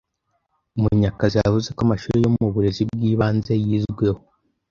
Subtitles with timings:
[0.81, 4.21] Munyakazi yavuze ko amashuri yo mu burezi bw’ibanze yizweho